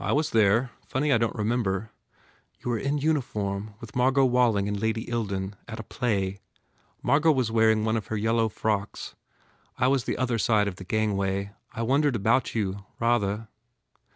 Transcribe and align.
"I 0.00 0.10
was 0.12 0.30
there. 0.30 0.72
Funny 0.88 1.12
I 1.12 1.18
don 1.18 1.30
t 1.34 1.38
remember" 1.38 1.92
"You 2.64 2.70
were 2.72 2.78
in 2.78 2.98
uniform 2.98 3.74
with 3.80 3.94
Margot 3.94 4.24
Walling 4.24 4.66
and 4.66 4.80
Lady 4.80 5.04
Ilden. 5.08 5.54
At 5.68 5.78
a 5.78 5.84
play. 5.84 6.40
Margot 7.00 7.30
was 7.30 7.52
wear 7.52 7.70
ing 7.70 7.84
one 7.84 7.96
of 7.96 8.08
her 8.08 8.16
yellow 8.16 8.48
frocks. 8.48 9.14
I 9.78 9.86
was 9.86 10.02
the 10.02 10.18
other 10.18 10.36
side 10.36 10.66
of 10.66 10.78
the 10.82 10.84
gangway. 10.84 11.52
I 11.70 11.82
wondered 11.82 12.16
about 12.16 12.56
you, 12.56 12.84
rather. 12.98 13.46